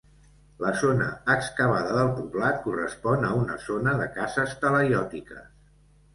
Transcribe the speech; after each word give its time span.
La 0.61 0.69
zona 0.83 1.09
excavada 1.33 1.91
del 1.97 2.09
poblat 2.21 2.57
correspon 2.65 3.29
a 3.29 3.31
una 3.43 3.59
zona 3.67 3.95
de 4.01 4.09
cases 4.19 4.59
talaiòtiques. 4.65 5.47